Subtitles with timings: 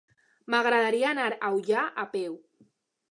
[0.53, 2.33] M'agradaria anar a Ullà a peu.